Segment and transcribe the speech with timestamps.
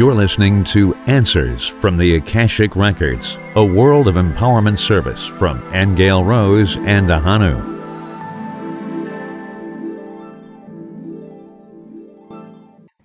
[0.00, 6.24] You're listening to Answers from the Akashic Records, a world of empowerment service from Angel
[6.24, 7.60] Rose and Ahanu.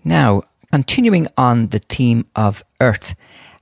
[0.06, 3.14] Now, continuing on the theme of Earth,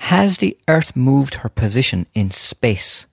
[0.02, 3.08] has the Earth moved her position in space?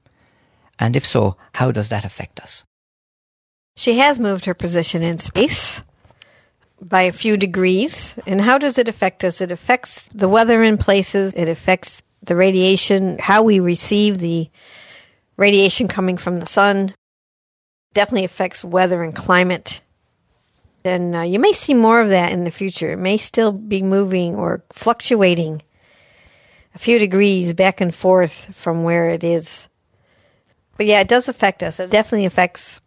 [0.78, 2.66] And if so, how does that affect us?
[3.74, 5.82] She has moved her position in space
[6.82, 8.18] by a few degrees.
[8.26, 9.40] And how does it affect us?
[9.40, 14.50] It affects the weather in places, it affects the radiation, how we receive the
[15.36, 16.94] radiation coming from the sun.
[17.94, 19.80] Definitely affects weather and climate.
[20.84, 22.92] And uh, you may see more of that in the future.
[22.92, 25.62] It may still be moving or fluctuating
[26.74, 29.68] a few degrees back and forth from where it is.
[30.76, 31.80] But yeah, it does affect us.
[31.80, 32.80] It definitely affects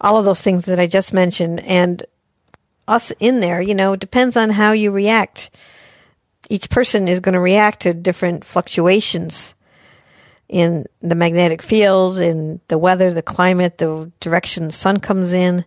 [0.00, 1.60] all of those things that I just mentioned.
[1.60, 2.04] And
[2.90, 5.50] us in there, you know, depends on how you react.
[6.50, 9.54] Each person is going to react to different fluctuations
[10.48, 15.64] in the magnetic field, in the weather, the climate, the direction the sun comes in.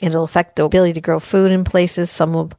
[0.00, 2.08] It'll affect the ability to grow food in places.
[2.08, 2.52] Some will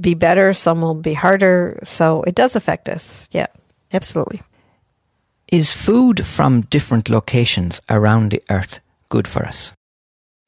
[0.00, 1.80] be better, some will be harder.
[1.82, 3.28] So it does affect us.
[3.32, 3.48] Yeah,
[3.92, 4.42] absolutely.
[5.48, 9.74] Is food from different locations around the earth good for us?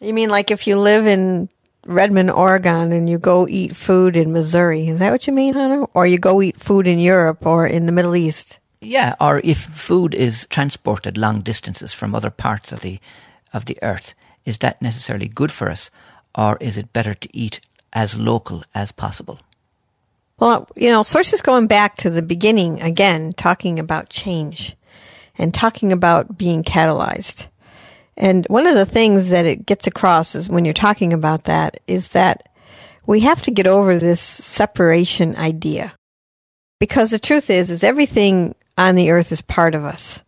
[0.00, 1.48] You mean like if you live in
[1.86, 4.88] Redmond, Oregon, and you go eat food in Missouri?
[4.88, 5.84] Is that what you mean, Hannah?
[5.94, 8.58] Or you go eat food in Europe or in the Middle East?
[8.80, 13.00] Yeah, or if food is transported long distances from other parts of the
[13.52, 15.90] of the earth, is that necessarily good for us,
[16.36, 17.60] or is it better to eat
[17.92, 19.38] as local as possible?
[20.38, 24.76] Well, you know, sources going back to the beginning again, talking about change
[25.38, 27.46] and talking about being catalyzed.
[28.16, 31.80] And one of the things that it gets across is when you're talking about that
[31.86, 32.48] is that
[33.06, 35.94] we have to get over this separation idea.
[36.78, 40.22] Because the truth is, is everything on the earth is part of us.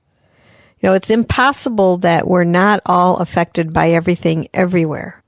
[0.81, 5.23] You know, it's impossible that we're not all affected by everything everywhere.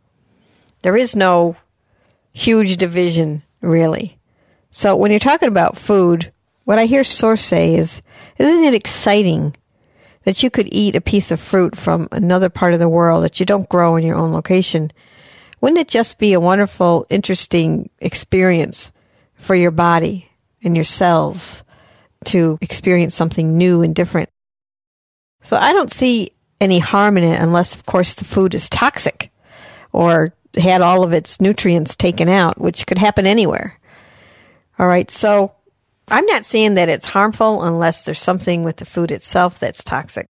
[0.82, 1.56] There is no
[2.32, 4.18] huge division, really.
[4.70, 6.32] So when you're talking about food,
[6.64, 8.02] what I hear Source say is,
[8.36, 9.56] isn't it exciting
[10.28, 13.40] that you could eat a piece of fruit from another part of the world that
[13.40, 14.90] you don't grow in your own location,
[15.58, 18.92] wouldn't it just be a wonderful, interesting experience
[19.36, 20.28] for your body
[20.62, 21.64] and your cells
[22.26, 24.28] to experience something new and different?
[25.40, 29.32] So I don't see any harm in it unless, of course, the food is toxic
[29.94, 33.78] or had all of its nutrients taken out, which could happen anywhere.
[34.78, 35.10] All right.
[35.10, 35.54] So
[36.10, 40.26] I'm not saying that it's harmful unless there's something with the food itself that's toxic.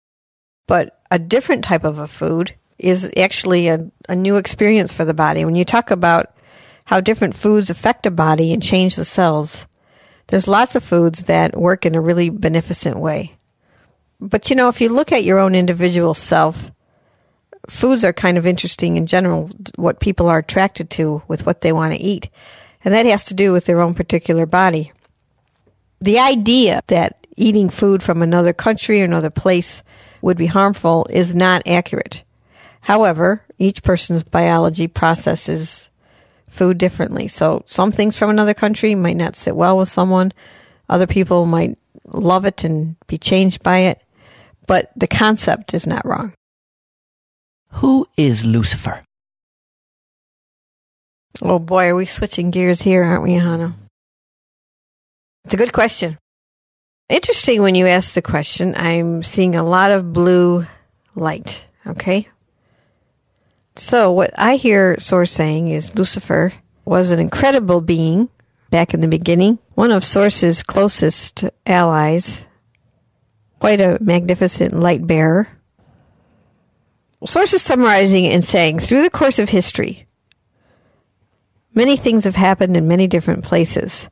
[0.67, 5.13] But a different type of a food is actually a, a new experience for the
[5.13, 5.45] body.
[5.45, 6.35] When you talk about
[6.85, 9.67] how different foods affect a body and change the cells,
[10.27, 13.37] there's lots of foods that work in a really beneficent way.
[14.19, 16.71] But you know, if you look at your own individual self,
[17.67, 21.73] foods are kind of interesting in general, what people are attracted to with what they
[21.73, 22.29] want to eat.
[22.85, 24.91] And that has to do with their own particular body
[26.03, 29.83] the idea that eating food from another country or another place
[30.21, 32.23] would be harmful is not accurate.
[32.81, 35.89] However, each person's biology processes
[36.49, 37.29] food differently.
[37.29, 40.33] So some things from another country might not sit well with someone.
[40.89, 44.01] Other people might love it and be changed by it.
[44.67, 46.33] But the concept is not wrong.
[47.75, 49.05] Who is Lucifer?
[51.41, 53.75] Oh boy, are we switching gears here, aren't we, Hannah?
[55.45, 56.17] It's a good question.
[57.09, 58.73] Interesting when you ask the question.
[58.77, 60.65] I'm seeing a lot of blue
[61.15, 61.67] light.
[61.85, 62.29] Okay.
[63.75, 66.53] So what I hear Source saying is Lucifer
[66.85, 68.29] was an incredible being
[68.69, 72.47] back in the beginning, one of Source's closest allies,
[73.59, 75.47] quite a magnificent light bearer.
[77.25, 80.07] Source is summarizing and saying, through the course of history,
[81.73, 84.09] many things have happened in many different places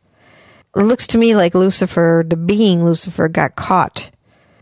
[0.75, 4.11] it looks to me like Lucifer, the being Lucifer, got caught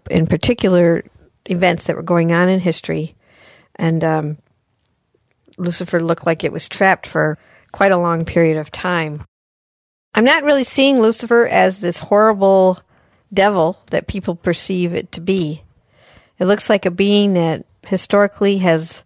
[0.09, 1.03] in particular
[1.45, 3.15] events that were going on in history.
[3.75, 4.37] And um,
[5.57, 7.37] Lucifer looked like it was trapped for
[7.71, 9.23] quite a long period of time.
[10.15, 12.79] I'm not really seeing Lucifer as this horrible
[13.31, 15.63] devil that people perceive it to be.
[16.39, 19.03] It looks like a being that historically has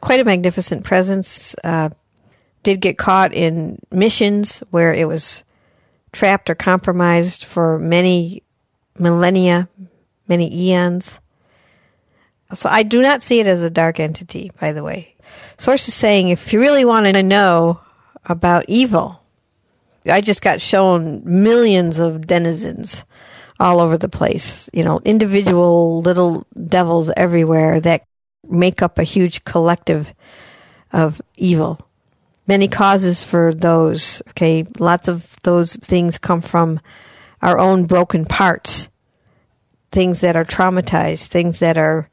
[0.00, 1.54] quite a magnificent presence.
[1.62, 1.90] Uh,
[2.62, 5.44] did get caught in missions where it was
[6.12, 8.42] trapped or compromised for many
[8.98, 9.68] millennia,
[10.26, 11.20] many eons.
[12.54, 15.14] So I do not see it as a dark entity, by the way.
[15.58, 17.80] Source is saying if you really want to know
[18.24, 19.22] about evil,
[20.06, 23.04] I just got shown millions of denizens
[23.60, 28.04] all over the place, you know, individual little devils everywhere that
[28.48, 30.14] make up a huge collective
[30.92, 31.87] of evil.
[32.48, 34.66] Many causes for those, okay?
[34.78, 36.80] Lots of those things come from
[37.42, 38.90] our own broken parts,
[39.92, 42.10] things that are traumatized, things that are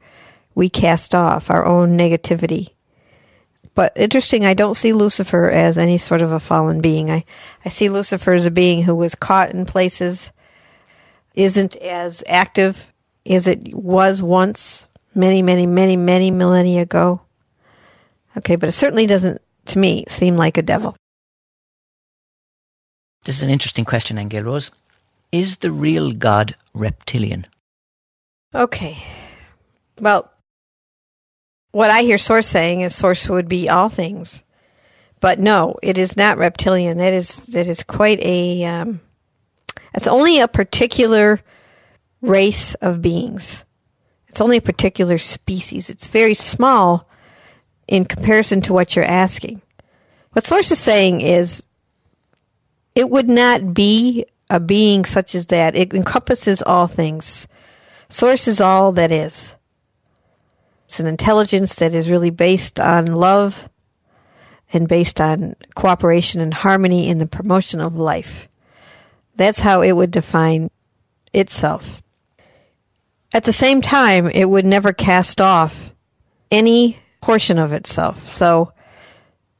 [0.54, 2.70] we cast off, our own negativity.
[3.74, 7.10] But interesting, I don't see Lucifer as any sort of a fallen being.
[7.10, 7.24] I,
[7.64, 10.32] I see Lucifer as a being who was caught in places,
[11.34, 12.92] isn't as active
[13.26, 17.20] as it was once, many, many, many, many millennia ago.
[18.36, 20.96] Okay, but it certainly doesn't, to me, seem like a devil.
[23.24, 24.70] This is an interesting question, Angel Rose.
[25.32, 27.46] Is the real God reptilian?
[28.54, 28.98] Okay.
[30.00, 30.30] Well,
[31.72, 34.44] what I hear Source saying is Source would be all things,
[35.20, 36.98] but no, it is not reptilian.
[36.98, 38.64] That is that is quite a.
[38.64, 39.00] Um,
[39.92, 41.40] it's only a particular
[42.20, 43.64] race of beings.
[44.28, 45.90] It's only a particular species.
[45.90, 47.08] It's very small
[47.88, 49.62] in comparison to what you're asking.
[50.32, 51.66] What Source is saying is
[52.94, 55.76] it would not be a being such as that.
[55.76, 57.48] It encompasses all things.
[58.08, 59.56] Source is all that is.
[60.84, 63.68] It's an intelligence that is really based on love
[64.72, 68.48] and based on cooperation and harmony in the promotion of life.
[69.34, 70.70] That's how it would define
[71.32, 72.02] itself.
[73.32, 75.92] At the same time, it would never cast off
[76.50, 78.28] any portion of itself.
[78.28, 78.72] So,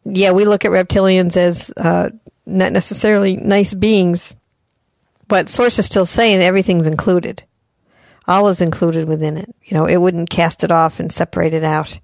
[0.04, 2.10] yeah, we look at reptilians as uh,
[2.46, 4.36] not necessarily nice beings,
[5.26, 7.42] but Source is still saying everything's included.
[8.28, 9.52] All is included within it.
[9.64, 11.98] You know, it wouldn't cast it off and separate it out.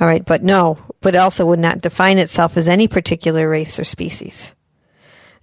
[0.00, 3.84] All right, but no, but also would not define itself as any particular race or
[3.84, 4.54] species.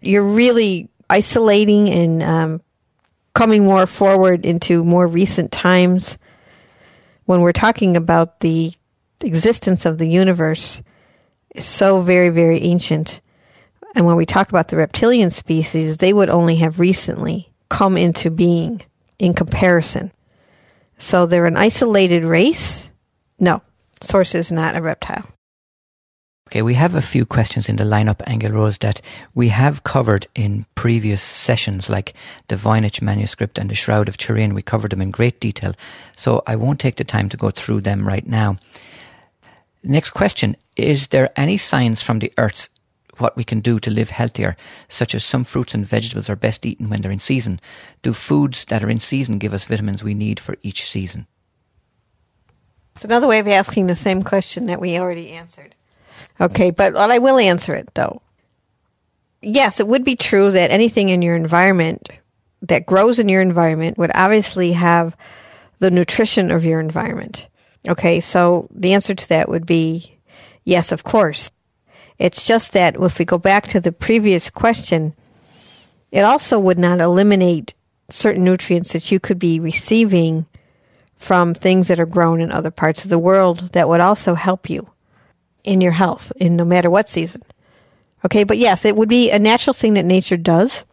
[0.01, 2.61] You're really isolating and um,
[3.35, 6.17] coming more forward into more recent times
[7.25, 8.73] when we're talking about the
[9.23, 10.81] existence of the universe
[11.53, 13.21] is so very, very ancient.
[13.95, 18.29] And when we talk about the reptilian species, they would only have recently come into
[18.29, 18.81] being
[19.19, 20.11] in comparison.
[20.97, 22.91] So they're an isolated race?
[23.39, 23.61] No,
[24.01, 25.27] Source is not a reptile.
[26.49, 29.01] Okay, we have a few questions in the lineup, Angel Rose, that
[29.33, 32.13] we have covered in previous sessions, like
[32.49, 34.53] the Voynich manuscript and the Shroud of Turin.
[34.53, 35.73] We covered them in great detail,
[36.15, 38.57] so I won't take the time to go through them right now.
[39.85, 42.69] Next question Is there any science from the earth
[43.17, 44.57] what we can do to live healthier,
[44.89, 47.59] such as some fruits and vegetables are best eaten when they're in season.
[48.01, 51.27] Do foods that are in season give us vitamins we need for each season?
[52.93, 55.75] It's another way of asking the same question that we already answered.
[56.39, 58.21] Okay, but well, I will answer it though.
[59.41, 62.09] Yes, it would be true that anything in your environment
[62.61, 65.15] that grows in your environment would obviously have
[65.79, 67.47] the nutrition of your environment.
[67.87, 70.17] Okay, so the answer to that would be
[70.63, 71.51] yes, of course.
[72.17, 75.13] It's just that if we go back to the previous question,
[76.11, 77.73] it also would not eliminate
[78.09, 80.45] certain nutrients that you could be receiving
[81.15, 84.69] from things that are grown in other parts of the world that would also help
[84.69, 84.87] you
[85.63, 87.41] in your health in no matter what season.
[88.23, 90.85] Okay, but yes, it would be a natural thing that nature does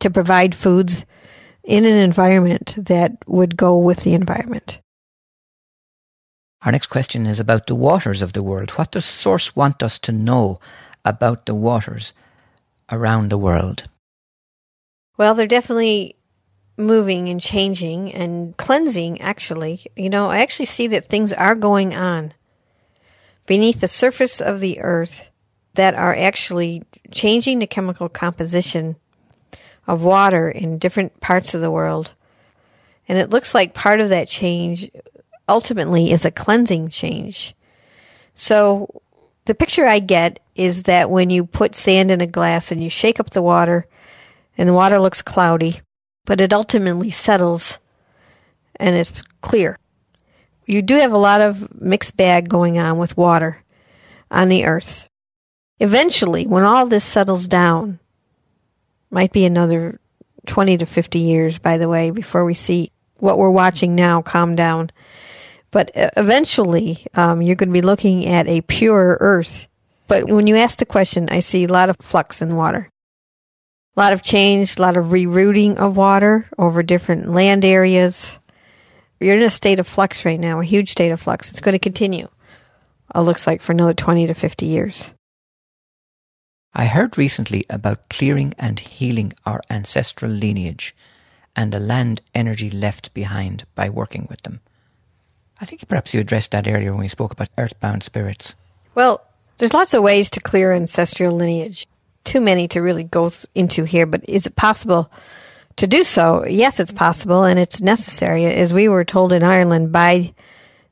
[0.00, 1.06] to provide foods
[1.64, 4.81] in an environment that would go with the environment.
[6.64, 8.70] Our next question is about the waters of the world.
[8.72, 10.60] What does Source want us to know
[11.04, 12.12] about the waters
[12.90, 13.88] around the world?
[15.16, 16.16] Well, they're definitely
[16.76, 19.80] moving and changing and cleansing, actually.
[19.96, 22.32] You know, I actually see that things are going on
[23.46, 25.30] beneath the surface of the earth
[25.74, 28.96] that are actually changing the chemical composition
[29.86, 32.14] of water in different parts of the world.
[33.08, 34.90] And it looks like part of that change
[35.48, 37.54] ultimately is a cleansing change.
[38.34, 39.02] So
[39.44, 42.90] the picture I get is that when you put sand in a glass and you
[42.90, 43.86] shake up the water
[44.56, 45.80] and the water looks cloudy,
[46.24, 47.78] but it ultimately settles
[48.76, 49.78] and it's clear.
[50.66, 53.62] You do have a lot of mixed bag going on with water
[54.30, 55.08] on the earth.
[55.80, 57.98] Eventually, when all this settles down,
[59.10, 60.00] might be another
[60.46, 64.56] 20 to 50 years, by the way, before we see what we're watching now calm
[64.56, 64.90] down.
[65.72, 69.66] But uh, eventually, um, you're going to be looking at a pure earth.
[70.06, 72.88] But when you ask the question, I see a lot of flux in water.
[73.96, 78.38] A lot of change, a lot of rerouting of water over different land areas.
[79.18, 81.50] You're in a state of flux right now, a huge state of flux.
[81.50, 82.28] It's going to continue,
[83.14, 85.14] it looks like, for another 20 to 50 years.
[86.74, 90.94] I heard recently about clearing and healing our ancestral lineage
[91.54, 94.60] and the land energy left behind by working with them.
[95.62, 98.56] I think perhaps you addressed that earlier when we spoke about earthbound spirits.
[98.96, 99.24] Well,
[99.58, 101.86] there's lots of ways to clear ancestral lineage.
[102.24, 105.08] Too many to really go th- into here, but is it possible
[105.76, 106.44] to do so?
[106.44, 108.44] Yes, it's possible and it's necessary.
[108.44, 110.34] As we were told in Ireland by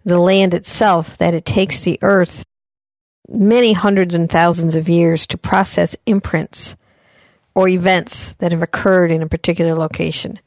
[0.05, 2.45] the land itself, that it takes the earth
[3.29, 6.77] many hundreds and thousands of years to process imprints
[7.57, 10.39] or events that have occurred in a particular location.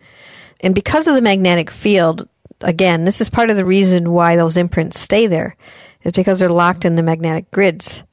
[0.62, 2.30] And because of the magnetic field,
[2.63, 5.55] again, this is part of the reason why those imprints stay there,
[6.03, 8.03] is because they're locked in the magnetic grids.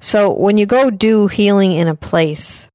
[0.00, 2.68] So when you go do healing in a place,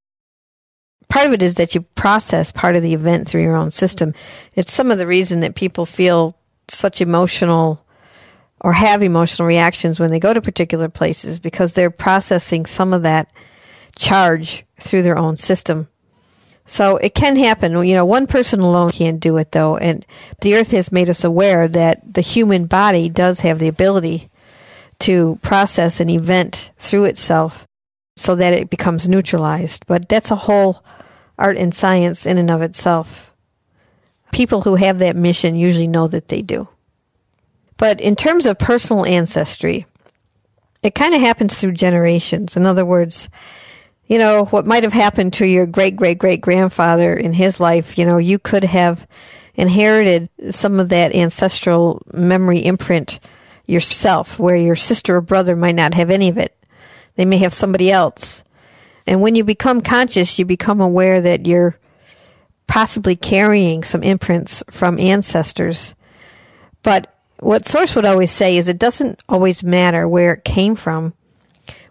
[1.08, 4.14] part of it is that you process part of the event through your own system.
[4.56, 6.36] It's some of the reason that people feel
[6.68, 7.86] such emotional
[8.60, 13.04] or have emotional reactions when they go to particular places because they're processing some of
[13.04, 13.30] that
[13.98, 15.88] charge through their own system.
[16.74, 17.86] So it can happen.
[17.86, 19.78] You know, one person alone can't do it though.
[19.78, 20.04] And
[20.42, 24.32] the earth has made us aware that the human body does have the ability
[25.02, 27.68] to process an event through itself
[28.16, 29.86] so that it becomes neutralized.
[29.86, 30.84] But that's a whole
[31.38, 33.36] art and science in and of itself.
[34.32, 36.70] People who have that mission usually know that they do.
[37.78, 39.86] But in terms of personal ancestry,
[40.82, 42.58] it kind of happens through generations.
[42.58, 43.30] In other words,
[44.08, 47.98] you know, what might have happened to your great great great grandfather in his life,
[47.98, 49.08] you know, you could have
[49.56, 53.20] inherited some of that ancestral memory imprint
[53.66, 56.58] yourself, where your sister or brother might not have any of it.
[57.16, 58.44] They may have somebody else.
[59.06, 61.78] And when you become conscious, you become aware that you're
[62.68, 65.96] possibly carrying some imprints from ancestors.
[66.82, 71.14] But what Source would always say is it doesn't always matter where it came from.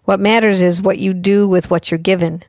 [0.05, 2.43] What matters is what you do with what you're given.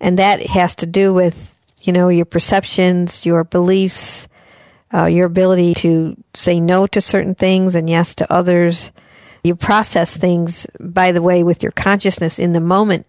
[0.00, 4.28] And that has to do with, you know, your perceptions, your beliefs,
[4.92, 8.92] uh, your ability to say no to certain things and yes to others.
[9.44, 13.06] You process things, by the way, with your consciousness in the moment,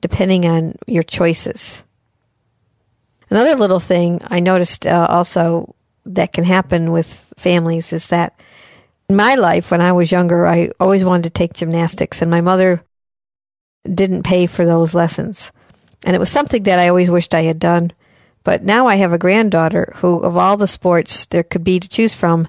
[0.00, 1.84] depending on your choices.
[3.30, 5.74] Another little thing I noticed uh, also
[6.06, 8.38] that can happen with families is that
[9.08, 12.40] in my life, when I was younger, I always wanted to take gymnastics, and my
[12.40, 12.82] mother
[13.84, 15.50] didn't pay for those lessons.
[16.04, 17.92] And it was something that I always wished I had done.
[18.44, 21.88] But now I have a granddaughter who, of all the sports there could be to
[21.88, 22.48] choose from,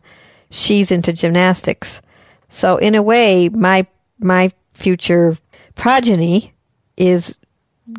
[0.50, 2.02] she's into gymnastics.
[2.48, 3.88] So in a way, my
[4.20, 5.38] my future
[5.76, 6.54] progeny
[6.98, 7.38] is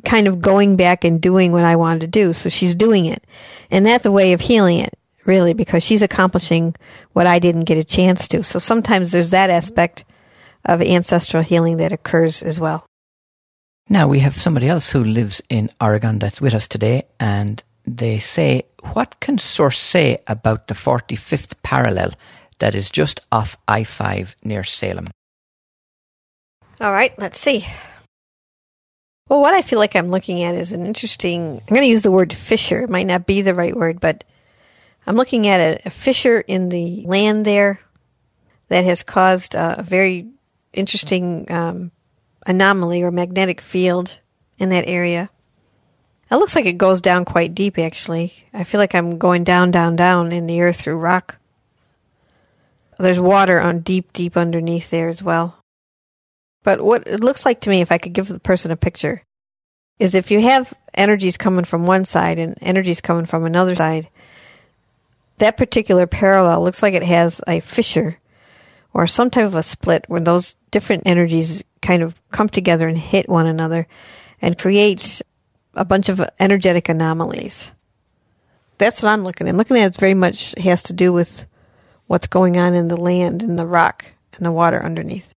[0.05, 2.33] kind of going back and doing what I wanted to do.
[2.33, 3.25] So she's doing it.
[3.71, 4.97] And that's a way of healing it,
[5.27, 6.75] really, because she's accomplishing
[7.13, 8.43] what I didn't get a chance to.
[8.43, 10.05] So sometimes there's that aspect
[10.65, 12.87] of ancestral healing that occurs as well.
[13.89, 18.19] Now we have somebody else who lives in Oregon that's with us today, and they
[18.19, 22.13] say, What can Source say about the 45th parallel
[22.59, 25.09] that is just off I 5 near Salem?
[26.81, 27.67] All right, let's see.
[29.29, 32.03] Well, what I feel like I'm looking at is an interesting, I'm going to use
[32.03, 32.83] the word fissure.
[32.83, 34.25] It might not be the right word, but
[35.07, 37.81] I'm looking at a, a fissure in the land there
[38.69, 40.29] that has caused a, very
[40.73, 41.91] interesting um,
[42.47, 44.19] anomaly or magnetic field
[44.59, 45.31] in that area.
[46.31, 48.45] It looks like it goes down quite deep, actually.
[48.55, 51.39] I feel like I'm going down, down, down in the earth through rock.
[52.99, 55.57] There's water on deep, deep underneath there as well.
[56.63, 59.23] But what it looks like to me, if I could give the person a picture,
[59.99, 64.09] is if you have energies coming from one side and energies coming from another side,
[65.41, 68.19] that particular parallel looks like it has a fissure
[68.93, 72.99] or some type of a split where those different energies kind of come together and
[72.99, 73.87] hit one another
[74.41, 75.23] and create
[75.75, 77.73] a bunch of energetic anomalies.
[78.79, 79.51] That's what I'm looking at.
[79.51, 81.47] I'm looking at it very much has to do with
[82.07, 85.33] what's going on in the land and the rock and the water underneath.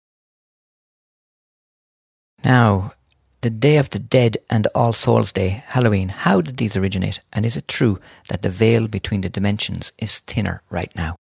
[2.43, 2.93] Now,
[3.41, 7.19] the Day of the Dead and All Souls Day, Halloween, how did these originate?
[7.33, 11.15] And is it true that the veil between the dimensions is thinner right now?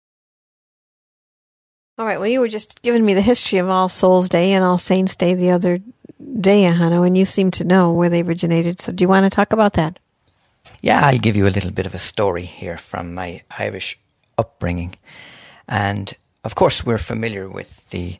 [1.96, 2.18] All right.
[2.18, 5.16] Well, you were just giving me the history of All Souls Day and All Saints
[5.16, 5.80] Day the other
[6.40, 8.80] day, Hannah, and you seem to know where they originated.
[8.80, 9.98] So, do you want to talk about that?
[10.80, 13.98] Yeah, I'll give you a little bit of a story here from my Irish
[14.36, 14.96] upbringing.
[15.68, 16.12] And
[16.44, 18.18] of course, we're familiar with the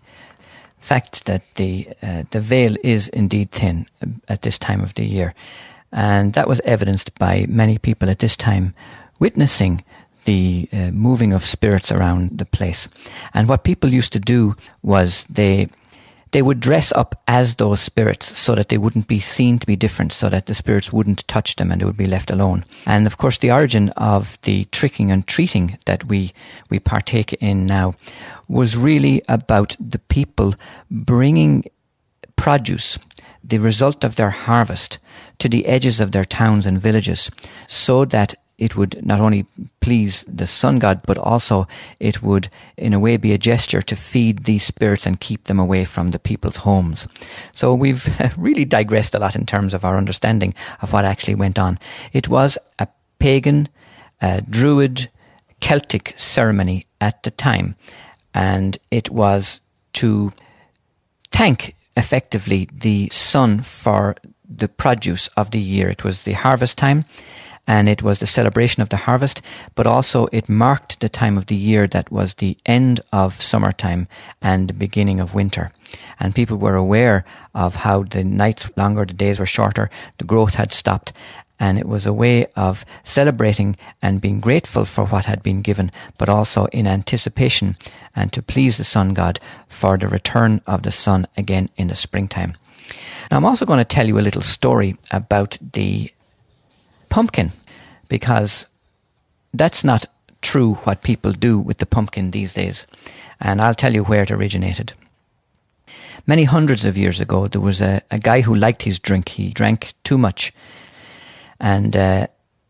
[0.79, 3.87] fact that the uh, the veil is indeed thin
[4.29, 5.35] at this time of the year,
[5.93, 8.75] and that was evidenced by many people at this time
[9.19, 9.85] witnessing
[10.25, 12.89] the uh, moving of spirits around the place.
[13.33, 15.69] And what people used to do was they
[16.33, 19.77] they would dress up as those spirits so that they wouldn't be seen to be
[19.77, 22.65] different, so that the spirits wouldn't touch them and they would be left alone.
[22.87, 26.33] And of course, the origin of the tricking and treating that we,
[26.71, 27.95] we partake in now
[28.49, 30.55] was really about the people
[30.91, 31.65] bringing
[32.37, 32.99] produce,
[33.43, 34.99] the result of their harvest,
[35.39, 37.31] to the edges of their towns and villages
[37.67, 39.47] so that it would not only
[39.81, 41.69] please the sun god, but also
[42.01, 45.61] it would, in a way, be a gesture to feed these spirits and keep them
[45.61, 47.07] away from the people's homes.
[47.53, 51.59] So we've really digressed a lot in terms of our understanding of what actually went
[51.59, 51.79] on.
[52.13, 52.89] It was a
[53.21, 53.69] pagan,
[54.21, 55.09] uh, druid,
[55.61, 57.77] Celtic ceremony at the time,
[58.35, 59.61] and it was
[59.95, 60.33] to
[61.31, 64.17] thank effectively the sun for
[64.49, 65.89] the produce of the year.
[65.89, 67.05] It was the harvest time
[67.69, 69.43] and it was the celebration of the harvest,
[69.75, 74.09] but also it marked the time of the year that was the end of summertime
[74.41, 75.71] and the beginning of winter.
[76.19, 80.55] And people were aware of how the nights longer, the days were shorter, the growth
[80.55, 81.13] had stopped,
[81.61, 85.91] and it was a way of celebrating and being grateful for what had been given,
[86.17, 87.77] but also in anticipation
[88.17, 91.95] and to please the sun god for the return of the sun again in the
[91.95, 92.55] springtime.
[93.31, 96.11] Now, I'm also going to tell you a little story about the
[97.09, 97.53] pumpkin
[98.09, 98.67] because
[99.53, 100.07] that's not
[100.43, 102.87] true what people do with the pumpkin these days.
[103.41, 104.93] And I'll tell you where it originated.
[106.27, 109.31] Many hundreds of years ago, there was a, a guy who liked his drink.
[109.31, 110.53] He drank too much.
[111.59, 112.27] And uh,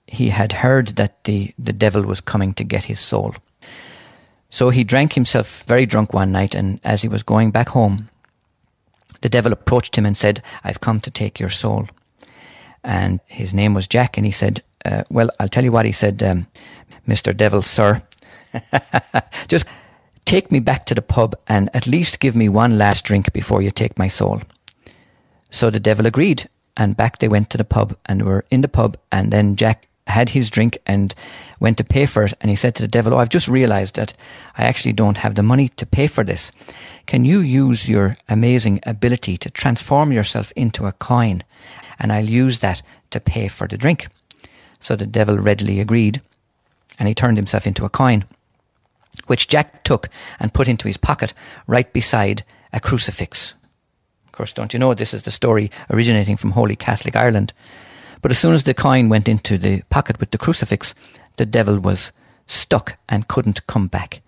[0.07, 3.35] he had heard that the, the devil was coming to get his soul.
[4.50, 8.09] So he drank himself very drunk one night, and as he was going back home,
[9.21, 11.88] the devil approached him and said, I've come to take your soul.
[12.85, 15.93] And his name was Jack, and he said, uh, Well, I'll tell you what, he
[15.93, 16.47] said, um,
[17.07, 17.37] Mr.
[17.37, 18.03] Devil, sir,
[19.49, 19.67] just
[20.25, 23.63] take me back to the pub and at least give me one last drink before
[23.63, 24.43] you take my soul.
[25.51, 28.69] So the devil agreed, and back they went to the pub and were in the
[28.69, 31.15] pub, and then Jack had his drink and
[31.61, 33.97] went to pay for it, and he said to the devil, Oh, I've just realized
[33.97, 34.12] that
[34.57, 36.53] I actually don't have the money to pay for this.
[37.07, 41.43] Can you use your amazing ability to transform yourself into a coin?
[41.99, 44.09] And I'll use that to pay for the drink.
[44.81, 46.21] So the devil readily agreed,
[46.99, 48.25] and he turned himself into a coin,
[49.27, 50.09] which Jack took
[50.39, 51.35] and put into his pocket
[51.67, 53.55] right beside a crucifix.
[54.27, 57.53] Of course, don't you know this is the story originating from Holy Catholic Ireland?
[58.23, 60.95] But as soon as the coin went into the pocket with the crucifix,
[61.37, 62.13] the devil was
[62.47, 64.21] stuck and couldn't come back.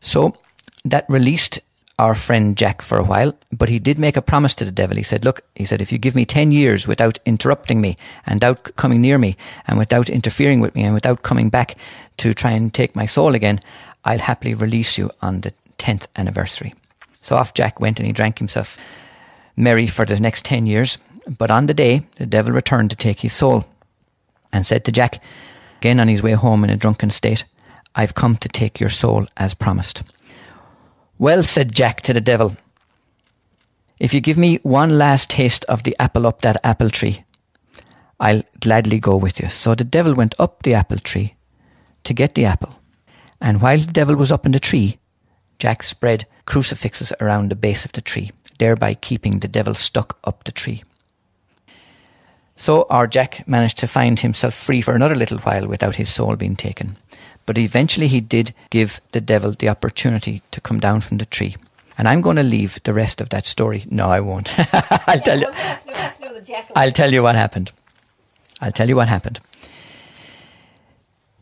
[0.00, 0.36] So
[0.84, 1.60] that released
[1.98, 4.96] our friend Jack for a while, but he did make a promise to the devil.
[4.96, 8.36] He said, Look, he said, if you give me 10 years without interrupting me and
[8.36, 11.76] without coming near me and without interfering with me and without coming back
[12.18, 13.60] to try and take my soul again,
[14.04, 16.74] I'll happily release you on the 10th anniversary.
[17.22, 18.78] So off Jack went and he drank himself
[19.56, 20.98] merry for the next 10 years.
[21.26, 23.64] But on the day, the devil returned to take his soul
[24.52, 25.22] and said to Jack,
[25.78, 27.44] again on his way home in a drunken state,
[27.94, 30.02] I've come to take your soul as promised.
[31.18, 32.56] Well, said Jack to the devil,
[33.98, 37.24] if you give me one last taste of the apple up that apple tree,
[38.20, 39.48] I'll gladly go with you.
[39.48, 41.36] So the devil went up the apple tree
[42.04, 42.74] to get the apple.
[43.40, 44.98] And while the devil was up in the tree,
[45.58, 50.44] Jack spread crucifixes around the base of the tree, thereby keeping the devil stuck up
[50.44, 50.84] the tree.
[52.56, 56.36] So our Jack managed to find himself free for another little while without his soul
[56.36, 56.96] being taken.
[57.46, 61.56] But eventually he did give the devil the opportunity to come down from the tree.
[61.96, 63.84] And I'm going to leave the rest of that story.
[63.88, 64.50] No, I won't.
[65.08, 65.46] I'll tell you.
[66.74, 67.70] I'll tell you what happened.
[68.60, 69.40] I'll tell you what happened.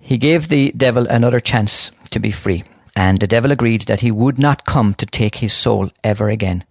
[0.00, 2.64] He gave the devil another chance to be free,
[2.94, 6.64] and the devil agreed that he would not come to take his soul ever again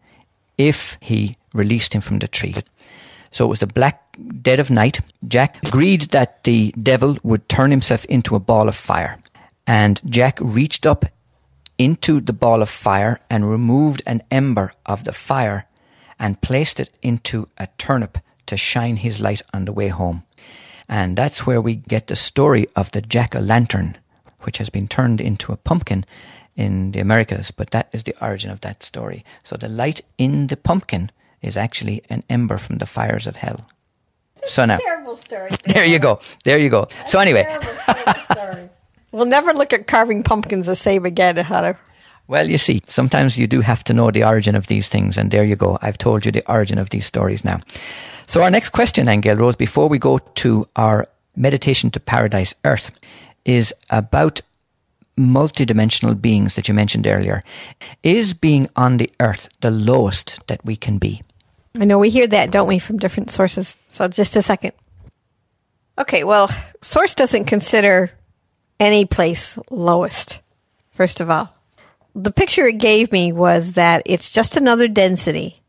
[0.57, 2.55] if he released him from the tree.
[3.31, 4.99] So it was the black dead of night.
[5.27, 9.17] Jack agreed that the devil would turn himself into a ball of fire.
[9.65, 11.05] And Jack reached up
[11.77, 15.67] into the ball of fire and removed an ember of the fire
[16.19, 20.23] and placed it into a turnip to shine his light on the way home.
[20.87, 23.97] And that's where we get the story of the jack o' lantern,
[24.41, 26.05] which has been turned into a pumpkin
[26.55, 27.51] in the Americas.
[27.51, 29.23] But that is the origin of that story.
[29.43, 31.09] So the light in the pumpkin
[31.41, 33.65] is actually an ember from the fires of hell.
[34.45, 35.49] so now, terrible story.
[35.65, 36.19] there you go.
[36.43, 36.87] There you go.
[37.07, 37.43] so anyway,
[39.13, 41.79] we'll never look at carving pumpkins the same again, Heather.
[42.27, 45.31] Well, you see, sometimes you do have to know the origin of these things, and
[45.31, 45.77] there you go.
[45.81, 47.59] I've told you the origin of these stories now.
[48.27, 52.91] So our next question, Angel Rose, before we go to our meditation to paradise earth,
[53.45, 54.41] is about
[55.17, 57.43] multidimensional beings that you mentioned earlier,
[58.01, 61.21] is being on the earth the lowest that we can be?
[61.75, 63.77] I know we hear that, don't we, from different sources.
[63.89, 64.71] So just a second.
[65.99, 66.49] Okay, well,
[66.81, 68.11] source doesn't consider
[68.79, 70.41] any place lowest,
[70.91, 71.55] first of all.
[72.15, 75.61] The picture it gave me was that it's just another density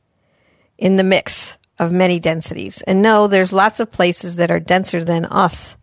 [0.77, 2.83] in the mix of many densities.
[2.83, 5.77] And no, there's lots of places that are denser than us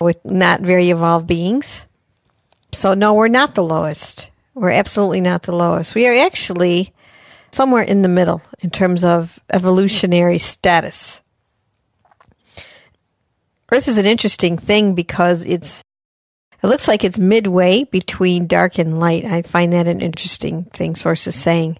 [0.00, 1.86] with not very evolved beings.
[2.72, 4.30] So no, we're not the lowest.
[4.54, 5.94] We're absolutely not the lowest.
[5.94, 6.92] We are actually
[7.50, 11.22] somewhere in the middle in terms of evolutionary status.
[13.72, 15.82] Earth is an interesting thing because it's
[16.62, 19.24] it looks like it's midway between dark and light.
[19.24, 21.78] I find that an interesting thing sources saying.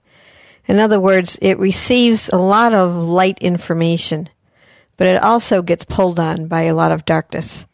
[0.66, 4.28] In other words, it receives a lot of light information,
[4.96, 7.66] but it also gets pulled on by a lot of darkness.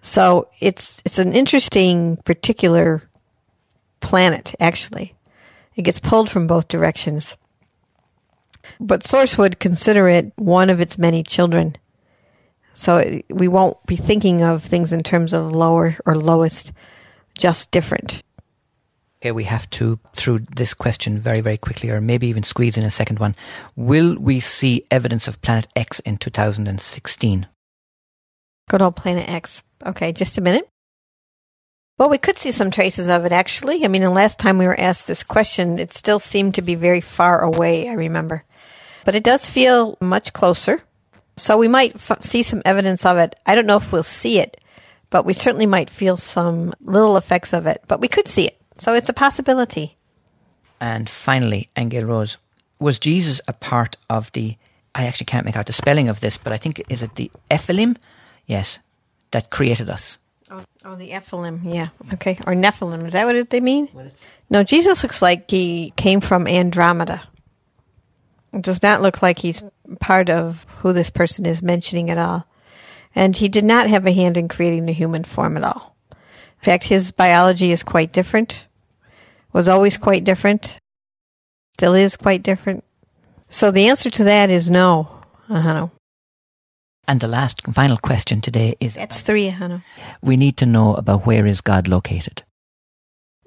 [0.00, 3.02] So it's it's an interesting particular
[4.00, 5.14] planet actually.
[5.76, 7.36] It gets pulled from both directions.
[8.78, 11.76] But Source would consider it one of its many children.
[12.74, 16.72] So we won't be thinking of things in terms of lower or lowest,
[17.38, 18.22] just different.
[19.22, 22.84] Okay, we have to, through this question very, very quickly, or maybe even squeeze in
[22.84, 23.34] a second one.
[23.76, 27.46] Will we see evidence of Planet X in 2016?
[28.70, 29.62] Good old Planet X.
[29.84, 30.66] Okay, just a minute.
[31.98, 33.84] Well, we could see some traces of it actually.
[33.84, 36.74] I mean, the last time we were asked this question, it still seemed to be
[36.74, 38.44] very far away, I remember.
[39.04, 40.82] But it does feel much closer.
[41.36, 43.34] So we might f- see some evidence of it.
[43.46, 44.60] I don't know if we'll see it,
[45.10, 47.82] but we certainly might feel some little effects of it.
[47.88, 48.60] But we could see it.
[48.78, 49.96] So it's a possibility.
[50.80, 52.38] And finally, Angel Rose,
[52.78, 54.56] was Jesus a part of the,
[54.94, 57.30] I actually can't make out the spelling of this, but I think, is it the
[57.50, 57.96] Ephilim?
[58.46, 58.78] Yes,
[59.30, 60.18] that created us.
[60.50, 61.88] Oh, oh, the Ephilim, yeah.
[62.14, 62.38] Okay.
[62.46, 63.88] Or Nephilim, is that what they mean?
[64.48, 67.22] No, Jesus looks like he came from Andromeda.
[68.52, 69.62] It does not look like he's
[70.00, 72.46] part of who this person is mentioning at all.
[73.14, 75.96] And he did not have a hand in creating the human form at all.
[76.10, 78.66] In fact, his biology is quite different
[79.52, 80.78] was always quite different,
[81.76, 82.84] still is quite different.
[83.48, 85.10] So the answer to that is no,
[85.48, 85.90] Ahanu.
[87.08, 89.82] And the last and final question today is That's three, Ahanu.
[90.22, 92.44] We need to know about where is God located.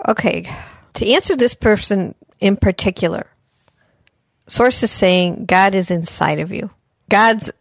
[0.05, 0.51] Okay.
[0.95, 3.27] To answer this person in particular,
[4.53, 6.69] Source is saying God is inside of you.
[7.09, 7.51] God's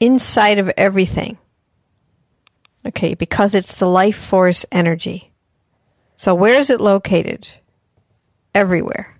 [0.00, 1.38] inside of everything.
[2.86, 5.30] Okay, because it's the life force energy.
[6.14, 7.48] So where is it located?
[8.54, 9.16] everywhere.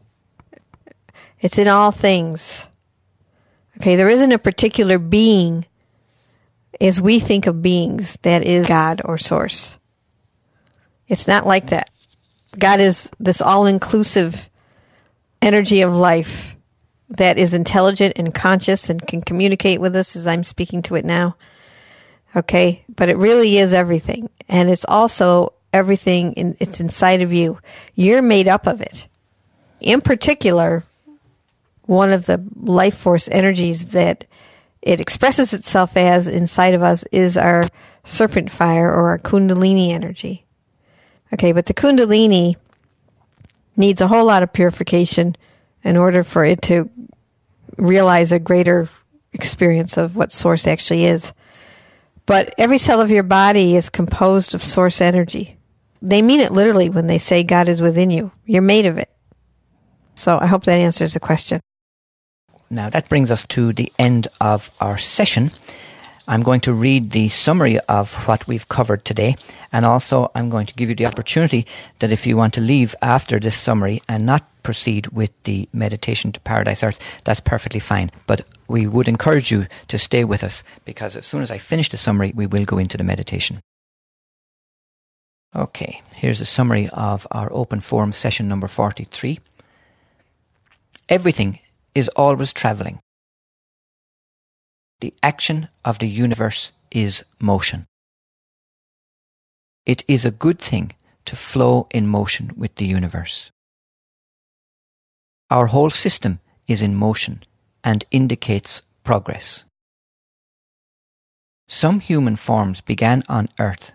[1.40, 2.68] It's in all things.
[3.76, 5.66] Okay, there isn't a particular being
[6.80, 9.78] as we think of beings that is God or source.
[11.08, 11.90] It's not like that.
[12.56, 14.48] God is this all inclusive
[15.42, 16.53] energy of life
[17.08, 21.04] that is intelligent and conscious and can communicate with us as I'm speaking to it
[21.04, 21.36] now.
[22.36, 24.28] Okay, but it really is everything.
[24.48, 27.58] And it's also everything in, it's inside of you.
[27.94, 29.08] You're made up of it
[29.84, 30.84] in particular,
[31.82, 34.26] one of the life force energies that
[34.80, 37.64] it expresses itself as inside of us is our
[38.02, 40.46] serpent fire or our kundalini energy.
[41.32, 42.56] Okay, but the kundalini
[43.76, 45.36] needs a whole lot of purification
[45.84, 46.90] in order for it to
[47.76, 48.88] realize a greater
[49.32, 51.32] experience of what source actually is.
[52.26, 55.58] But every cell of your body is composed of source energy.
[56.00, 58.32] They mean it literally when they say God is within you.
[58.44, 59.10] You're made of it.
[60.14, 61.60] So I hope that answers the question.
[62.70, 65.50] Now that brings us to the end of our session.
[66.26, 69.36] I'm going to read the summary of what we've covered today,
[69.70, 71.66] and also I'm going to give you the opportunity
[71.98, 76.32] that if you want to leave after this summary and not proceed with the meditation
[76.32, 78.10] to Paradise Earth, that's perfectly fine.
[78.26, 81.90] But we would encourage you to stay with us because as soon as I finish
[81.90, 83.60] the summary, we will go into the meditation.
[85.54, 89.38] Okay, here's a summary of our open forum session number 43.
[91.10, 91.58] Everything
[91.94, 92.98] is always traveling.
[95.04, 97.84] The action of the universe is motion.
[99.84, 100.92] It is a good thing
[101.26, 103.50] to flow in motion with the universe.
[105.50, 107.42] Our whole system is in motion
[107.84, 109.66] and indicates progress.
[111.68, 113.92] Some human forms began on earth,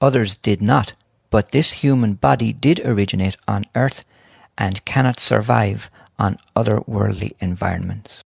[0.00, 0.94] others did not,
[1.30, 4.04] but this human body did originate on earth
[4.58, 8.24] and cannot survive on otherworldly environments.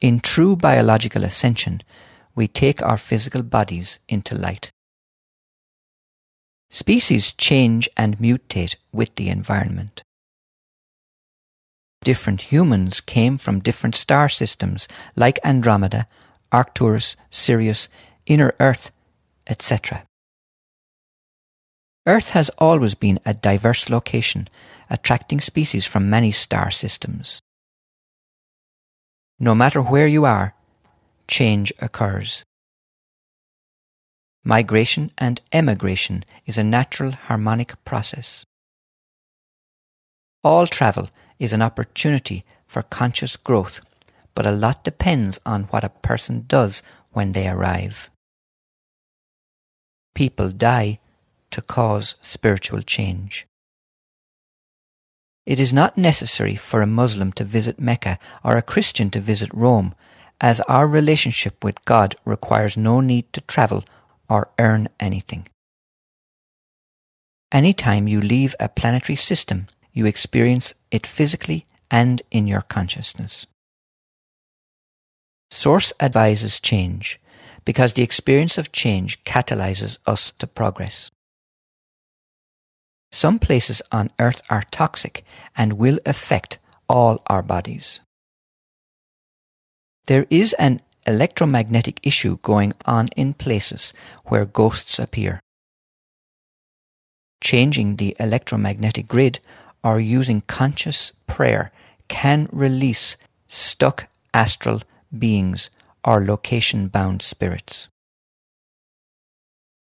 [0.00, 1.82] In true biological ascension,
[2.36, 4.70] we take our physical bodies into light.
[6.70, 10.02] Species change and mutate with the environment.
[12.04, 16.06] Different humans came from different star systems like Andromeda,
[16.52, 17.88] Arcturus, Sirius,
[18.26, 18.92] Inner Earth,
[19.48, 20.04] etc.
[22.06, 24.46] Earth has always been a diverse location,
[24.88, 27.40] attracting species from many star systems.
[29.40, 30.54] No matter where you are,
[31.28, 32.44] change occurs.
[34.44, 38.44] Migration and emigration is a natural harmonic process.
[40.42, 43.80] All travel is an opportunity for conscious growth,
[44.34, 48.10] but a lot depends on what a person does when they arrive.
[50.14, 50.98] People die
[51.50, 53.47] to cause spiritual change.
[55.48, 59.48] It is not necessary for a Muslim to visit Mecca or a Christian to visit
[59.54, 59.94] Rome,
[60.42, 63.82] as our relationship with God requires no need to travel
[64.28, 65.48] or earn anything.
[67.50, 73.46] Anytime you leave a planetary system, you experience it physically and in your consciousness.
[75.50, 77.18] Source advises change
[77.64, 81.10] because the experience of change catalyzes us to progress.
[83.10, 85.24] Some places on Earth are toxic
[85.56, 88.00] and will affect all our bodies.
[90.06, 93.92] There is an electromagnetic issue going on in places
[94.26, 95.40] where ghosts appear.
[97.42, 99.40] Changing the electromagnetic grid
[99.82, 101.72] or using conscious prayer
[102.08, 103.16] can release
[103.48, 104.82] stuck astral
[105.16, 105.70] beings
[106.04, 107.88] or location bound spirits.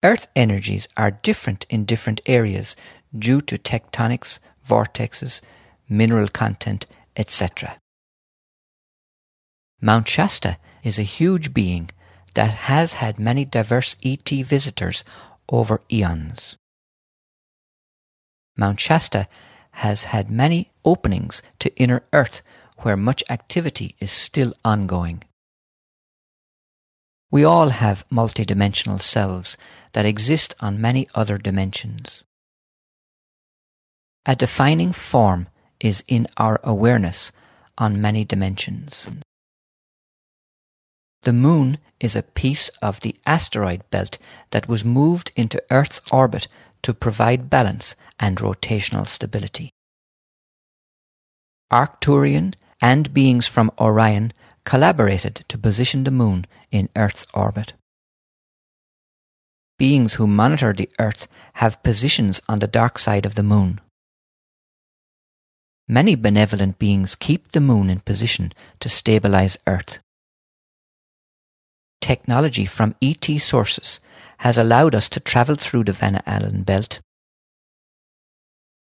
[0.03, 2.75] Earth energies are different in different areas
[3.17, 5.41] due to tectonics, vortexes,
[5.89, 7.77] mineral content, etc.
[9.81, 11.89] Mount Shasta is a huge being
[12.35, 15.03] that has had many diverse ET visitors
[15.49, 16.57] over eons.
[18.55, 19.27] Mount Shasta
[19.71, 22.41] has had many openings to inner earth
[22.79, 25.23] where much activity is still ongoing.
[27.31, 29.57] We all have multidimensional selves
[29.93, 32.23] that exist on many other dimensions.
[34.25, 35.47] A defining form
[35.79, 37.31] is in our awareness
[37.77, 39.09] on many dimensions.
[41.23, 44.19] The Moon is a piece of the asteroid belt
[44.51, 46.47] that was moved into Earth's orbit
[46.83, 49.71] to provide balance and rotational stability.
[51.71, 54.33] Arcturian and beings from Orion
[54.65, 57.73] collaborated to position the Moon in Earth's orbit.
[59.79, 63.79] Beings who monitor the Earth have positions on the dark side of the Moon.
[65.91, 69.99] Many benevolent beings keep the Moon in position to stabilize Earth
[72.11, 74.01] technology from ET sources
[74.39, 76.99] has allowed us to travel through the Van Allen belt.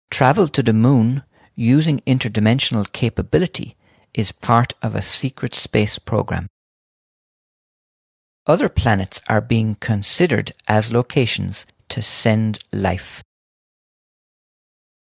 [0.09, 1.23] Travel to the moon
[1.55, 3.75] using interdimensional capability
[4.13, 6.47] is part of a secret space program.
[8.47, 13.21] Other planets are being considered as locations to send life.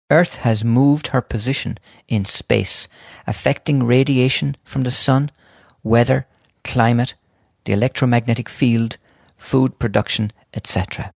[0.10, 2.88] Earth has moved her position in space,
[3.26, 5.32] affecting radiation from the sun,
[5.84, 6.28] weather,
[6.64, 7.16] climate,
[7.66, 8.98] the electromagnetic field,
[9.36, 11.12] food production, etc.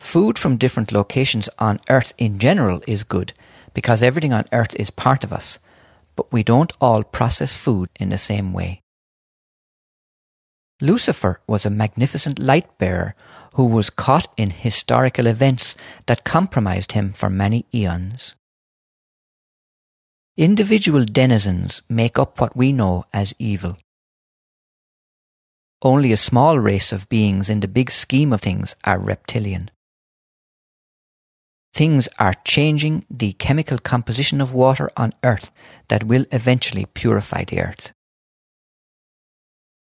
[0.00, 3.32] Food from different locations on Earth in general is good
[3.74, 5.58] because everything on Earth is part of us,
[6.16, 8.80] but we don't all process food in the same way.
[10.80, 13.14] Lucifer was a magnificent light bearer
[13.56, 18.36] who was caught in historical events that compromised him for many eons.
[20.36, 23.78] Individual denizens make up what we know as evil.
[25.80, 29.70] Only a small race of beings in the big scheme of things are reptilian.
[31.72, 35.50] Things are changing the chemical composition of water on Earth
[35.88, 37.92] that will eventually purify the Earth.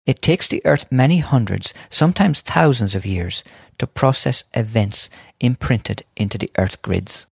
[0.10, 3.44] It takes the Earth many hundreds, sometimes thousands of years
[3.78, 5.08] to process events
[5.40, 7.28] imprinted into the Earth grids.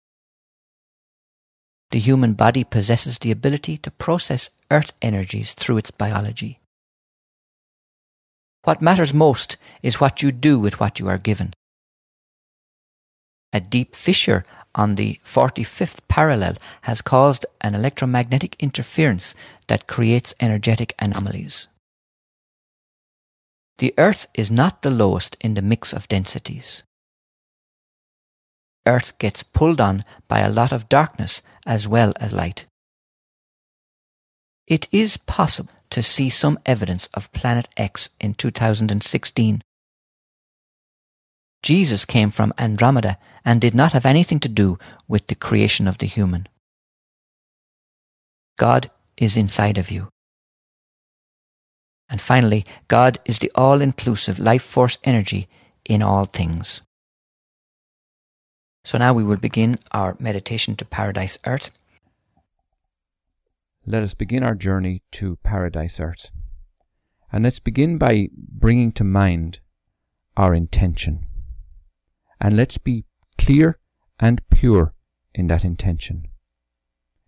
[1.91, 6.61] The human body possesses the ability to process Earth energies through its biology.
[8.65, 11.53] What matters most is what you do with what you are given.
[13.53, 16.57] A deep fissure on the 45th parallel
[16.89, 19.35] has caused an electromagnetic interference
[19.67, 21.69] that creates energetic anomalies.
[23.79, 26.83] The Earth is not the lowest in the mix of densities.
[28.87, 32.67] Earth gets pulled on by a lot of darkness as well as light.
[34.67, 39.63] It is possible to see some evidence of Planet X in 2016.
[41.63, 45.99] Jesus came from Andromeda and did not have anything to do with the creation of
[45.99, 46.49] the human.
[48.59, 50.12] God is inside of you.
[52.13, 55.49] And finally, God is the all inclusive life force energy
[55.87, 56.83] in all things.
[58.85, 61.71] So now we will begin our meditation to Paradise Earth.
[63.87, 66.31] Let us begin our journey to Paradise Earth.
[67.33, 69.61] And let's begin by bringing to mind
[70.37, 71.27] our intention.
[72.39, 73.07] And let's be
[73.39, 73.79] clear
[74.21, 74.93] and pure
[75.35, 76.29] in that intention.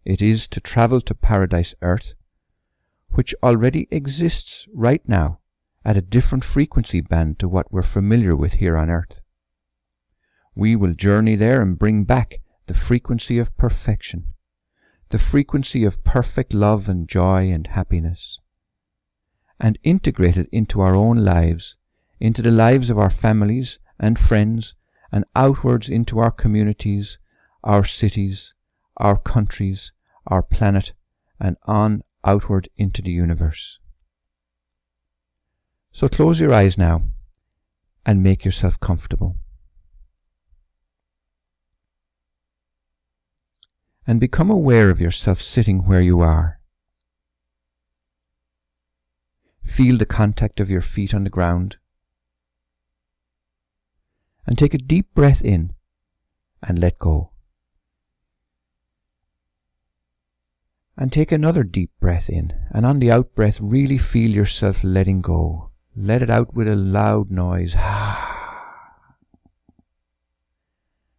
[0.05, 2.15] It is to travel to Paradise Earth,
[3.15, 5.39] which already exists right now
[5.85, 9.21] at a different frequency band to what we're familiar with here on Earth.
[10.55, 14.35] We will journey there and bring back the frequency of perfection,
[15.11, 18.41] the frequency of perfect love and joy and happiness,
[19.61, 21.77] and integrate it into our own lives,
[22.19, 24.75] into the lives of our families and friends,
[25.13, 27.19] and outwards into our communities,
[27.63, 28.55] our cities,
[28.97, 29.93] our countries,
[30.27, 30.95] our planet,
[31.39, 33.79] and on outward into the universe.
[35.93, 37.03] So close your eyes now
[38.05, 39.37] and make yourself comfortable.
[44.07, 46.61] and become aware of yourself sitting where you are.
[49.63, 51.79] Feel the contact of your feet on the ground.
[54.47, 55.73] And take a deep breath in
[56.63, 57.31] and let go.
[60.97, 65.23] And take another deep breath in, and on the out breath, really feel yourself letting
[65.23, 65.71] go.
[65.97, 67.77] Let it out with a loud noise.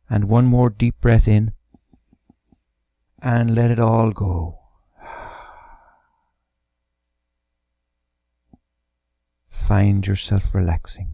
[0.08, 1.54] And one more deep breath in
[3.20, 4.60] and let it all go.
[9.48, 11.10] Find yourself relaxing.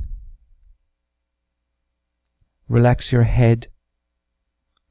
[2.67, 3.69] Relax your head.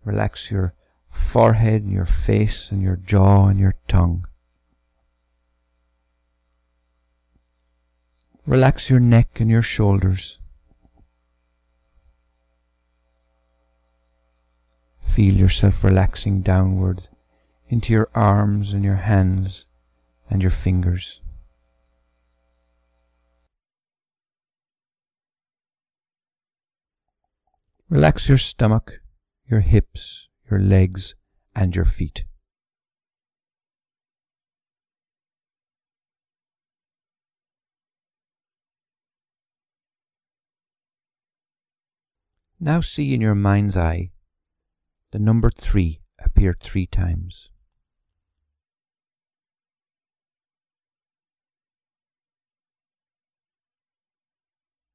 [0.02, 0.74] Relax your
[1.10, 4.26] forehead, and your face, and your jaw and your tongue.
[8.46, 10.38] Relax your neck and your shoulders.
[15.02, 17.08] Feel yourself relaxing downward
[17.68, 19.66] into your arms and your hands
[20.30, 21.20] and your fingers.
[27.90, 29.00] Relax your stomach,
[29.46, 31.14] your hips, your legs,
[31.54, 32.24] and your feet.
[42.62, 44.10] Now see in your mind's eye
[45.12, 47.50] the number three appear three times.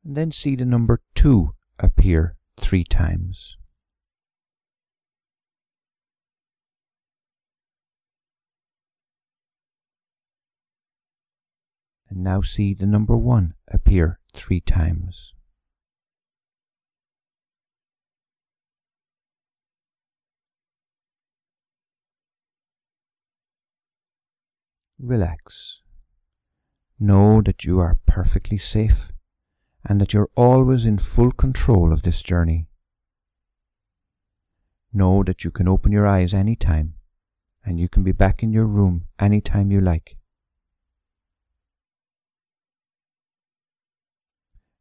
[0.03, 3.57] And then see the number two appear three times.
[12.15, 15.33] And now see the number one appear three times.
[24.97, 25.81] Relax.
[26.97, 29.11] Know that you are perfectly safe
[29.83, 32.69] and that you're always in full control of this journey.
[34.93, 36.93] Know that you can open your eyes any time
[37.65, 40.14] and you can be back in your room any time you like.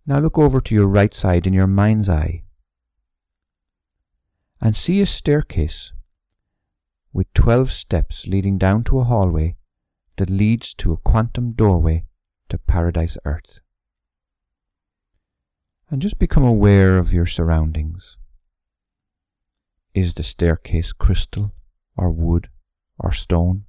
[0.07, 2.43] Now look over to your right side in your mind's eye
[4.61, 5.95] and see a staircase
[7.13, 9.57] with 12 steps leading down to a hallway
[10.17, 12.05] that leads to a quantum doorway
[12.49, 13.61] to Paradise Earth.
[15.91, 18.19] And just become aware of your surroundings.
[19.95, 21.55] Is the staircase crystal
[21.97, 22.49] or wood
[22.99, 23.65] or stone?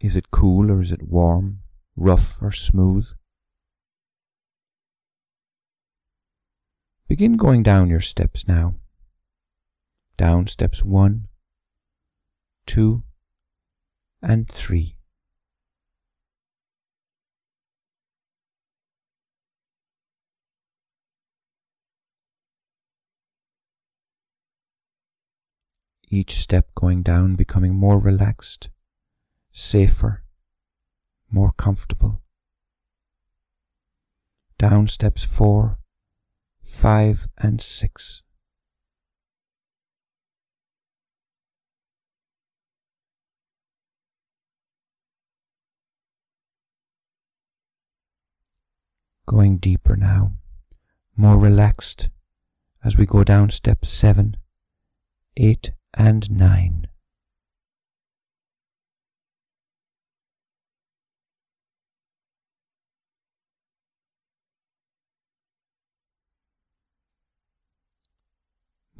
[0.00, 1.62] Is it cool or is it warm,
[1.96, 3.08] rough or smooth?
[7.08, 8.74] Begin going down your steps now.
[10.16, 11.28] Down steps one,
[12.66, 13.04] two,
[14.22, 14.96] and three.
[26.08, 28.70] Each step going down becoming more relaxed,
[29.52, 30.22] safer,
[31.30, 32.22] more comfortable.
[34.58, 35.78] Down steps four,
[36.62, 38.22] five, and six.
[49.26, 50.32] Going deeper now,
[51.16, 52.10] more relaxed
[52.84, 54.36] as we go down steps 7,
[55.36, 56.86] 8, and 9.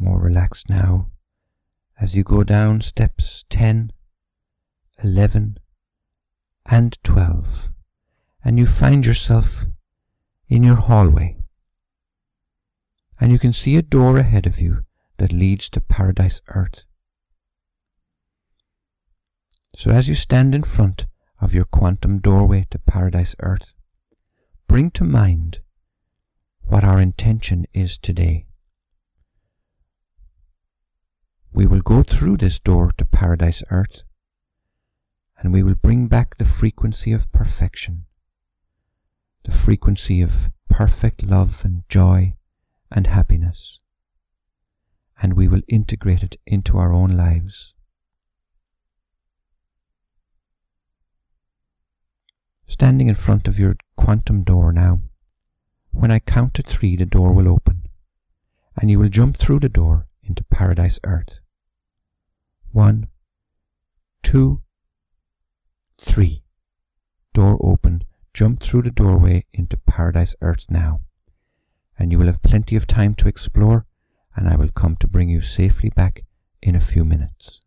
[0.06, 1.10] More relaxed now
[2.00, 3.90] as you go down steps 10,
[5.02, 5.58] 11,
[6.64, 7.72] and 12,
[8.44, 9.66] and you find yourself
[10.46, 11.38] in your hallway.
[13.20, 14.84] And you can see a door ahead of you
[15.16, 16.86] that leads to Paradise Earth.
[19.74, 21.08] So as you stand in front
[21.40, 23.74] of your quantum doorway to Paradise Earth,
[24.68, 25.58] bring to mind
[26.62, 28.45] what our intention is today.
[31.56, 34.04] We will go through this door to Paradise Earth
[35.38, 38.04] and we will bring back the frequency of perfection,
[39.44, 42.34] the frequency of perfect love and joy
[42.92, 43.80] and happiness,
[45.22, 47.74] and we will integrate it into our own lives.
[52.66, 55.00] Standing in front of your quantum door now,
[55.90, 57.88] when I count to three, the door will open,
[58.78, 61.40] and you will jump through the door into Paradise Earth.
[62.76, 63.08] One,
[64.22, 64.60] two,
[65.96, 66.44] three.
[67.32, 68.02] Door open.
[68.34, 71.00] Jump through the doorway into Paradise Earth now.
[71.98, 73.86] And you will have plenty of time to explore,
[74.34, 76.26] and I will come to bring you safely back
[76.60, 77.62] in a few minutes.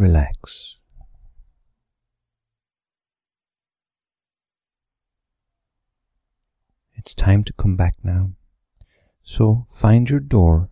[0.00, 0.78] Relax.
[6.94, 8.32] It's time to come back now.
[9.22, 10.70] So find your door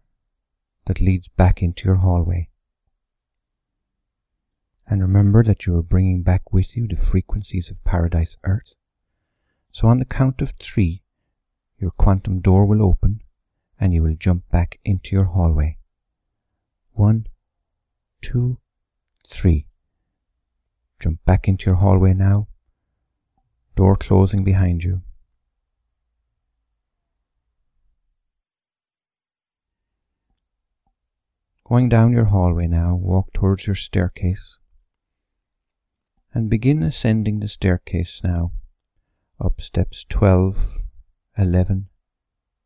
[0.87, 2.49] that leads back into your hallway.
[4.87, 8.72] And remember that you are bringing back with you the frequencies of Paradise Earth.
[9.72, 11.03] So on the count of three,
[11.79, 13.20] your quantum door will open
[13.79, 15.76] and you will jump back into your hallway.
[16.93, 17.26] One,
[18.22, 18.59] two,
[19.29, 19.66] three.
[21.01, 22.49] Jump back into your hallway now.
[23.76, 25.03] Door closing behind you.
[31.64, 34.59] Going down your hallway now, walk towards your staircase
[36.33, 38.53] and begin ascending the staircase now
[39.41, 40.87] up steps 12,
[41.37, 41.89] 11,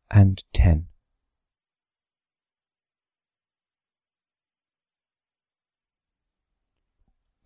[0.09, 0.87] and 10.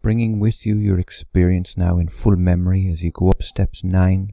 [0.08, 4.32] Bringing with you your experience now in full memory as you go up steps 9,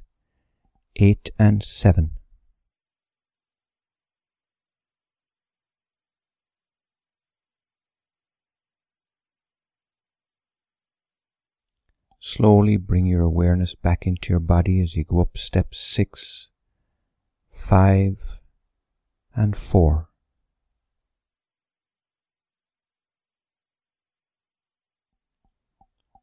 [0.95, 2.13] 8, and 7.
[12.21, 16.53] Slowly bring your awareness back into your body as you go up steps six,
[17.49, 18.43] five,
[19.35, 20.09] and four.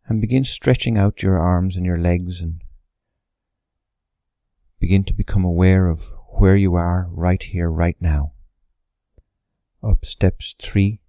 [0.08, 2.62] And begin stretching out your arms and your legs and
[4.80, 6.02] begin to become aware of
[6.34, 8.34] where you are right here, right now.
[9.84, 11.02] Up steps three,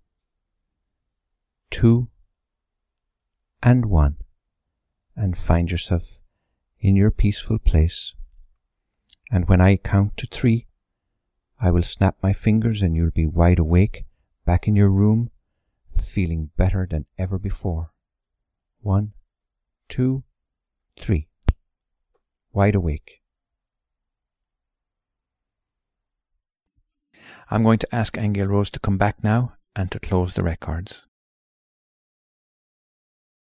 [1.71, 2.09] two,
[3.63, 4.17] and one,
[5.17, 6.21] and find yourself
[6.81, 8.15] in your peaceful place.
[9.31, 10.67] And when I count to three,
[11.59, 14.05] I will snap my fingers and you'll be wide awake,
[14.45, 15.31] back in your room,
[15.95, 17.92] feeling better than ever before.
[18.83, 19.13] One,
[19.89, 20.25] two,
[20.99, 21.29] three.
[22.53, 23.21] Wide awake.
[27.49, 31.07] I'm going to ask Angel Rose to come back now and to close the records.